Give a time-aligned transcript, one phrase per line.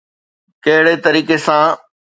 [0.63, 1.63] ڪهڙي طريقي سان؟